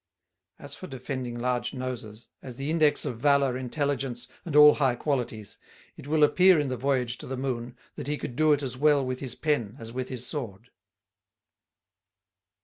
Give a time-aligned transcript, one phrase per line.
[0.57, 5.59] As for defending large noses, as the index of valor, intelligence, and all high qualities,
[5.95, 8.75] it will appear in the Voyage to the Moon that he could do it as
[8.75, 10.71] well with his pen as with his sword.